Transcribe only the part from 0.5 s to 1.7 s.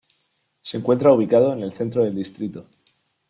Se encuentra ubicado en